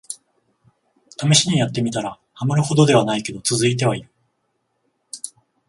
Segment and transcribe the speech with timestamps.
[1.15, 4.09] ためしにやってみたら、ハマるほどではないけど続いてはいる